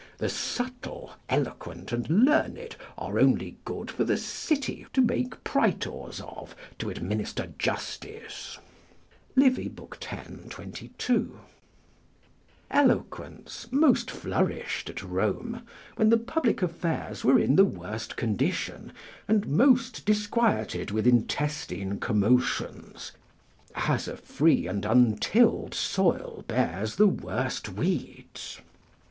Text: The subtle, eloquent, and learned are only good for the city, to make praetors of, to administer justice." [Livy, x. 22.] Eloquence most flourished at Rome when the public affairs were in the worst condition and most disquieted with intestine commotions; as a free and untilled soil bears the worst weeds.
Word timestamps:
The 0.17 0.29
subtle, 0.29 1.11
eloquent, 1.29 1.91
and 1.91 2.09
learned 2.09 2.75
are 2.97 3.19
only 3.19 3.59
good 3.65 3.91
for 3.91 4.03
the 4.03 4.17
city, 4.17 4.87
to 4.93 4.99
make 5.01 5.43
praetors 5.43 6.19
of, 6.21 6.55
to 6.79 6.89
administer 6.89 7.53
justice." 7.59 8.57
[Livy, 9.35 9.71
x. 9.71 10.29
22.] 10.49 11.39
Eloquence 12.71 13.67
most 13.69 14.09
flourished 14.09 14.89
at 14.89 15.03
Rome 15.03 15.61
when 15.97 16.09
the 16.09 16.17
public 16.17 16.63
affairs 16.63 17.23
were 17.23 17.37
in 17.37 17.55
the 17.55 17.63
worst 17.63 18.15
condition 18.17 18.93
and 19.27 19.45
most 19.47 20.03
disquieted 20.03 20.89
with 20.89 21.05
intestine 21.05 21.99
commotions; 21.99 23.11
as 23.75 24.07
a 24.07 24.17
free 24.17 24.65
and 24.65 24.83
untilled 24.83 25.75
soil 25.75 26.43
bears 26.47 26.95
the 26.95 27.05
worst 27.05 27.69
weeds. 27.69 28.61